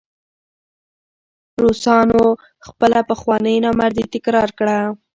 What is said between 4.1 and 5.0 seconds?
تکرار کړه.